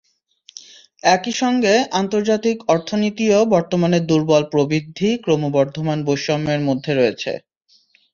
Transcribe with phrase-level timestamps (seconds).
[1.07, 7.31] একই সঙ্গে আন্তর্জাতিক অর্থনীতিও বর্তমানে দুর্বল প্রবৃদ্ধি, ক্রমবর্ধমান বৈষম্যের মধ্যে রয়েছে।